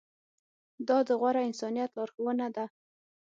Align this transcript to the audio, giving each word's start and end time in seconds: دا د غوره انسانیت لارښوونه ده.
دا 0.87 0.97
د 1.07 1.09
غوره 1.19 1.41
انسانیت 1.49 1.89
لارښوونه 1.97 2.47
ده. 2.55 2.65